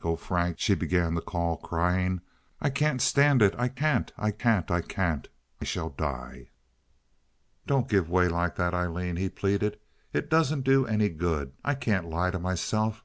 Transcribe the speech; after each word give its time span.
Oh, 0.00 0.14
Frank!" 0.14 0.60
she 0.60 0.76
began 0.76 1.16
to 1.16 1.20
call, 1.20 1.56
crying. 1.56 2.20
"I 2.60 2.70
can't 2.70 3.02
stand 3.02 3.42
it! 3.42 3.52
I 3.58 3.66
can't! 3.66 4.12
I 4.16 4.30
can't! 4.30 4.70
I 4.70 4.80
can't! 4.80 5.26
I 5.60 5.64
shall 5.64 5.88
die." 5.90 6.50
"Don't 7.66 7.88
give 7.88 8.08
way 8.08 8.28
like 8.28 8.54
that, 8.54 8.74
Aileen," 8.74 9.16
he 9.16 9.28
pleaded. 9.28 9.76
"It 10.12 10.30
doesn't 10.30 10.60
do 10.60 10.86
any 10.86 11.08
good. 11.08 11.50
I 11.64 11.74
can't 11.74 12.08
lie 12.08 12.30
to 12.30 12.38
myself. 12.38 13.02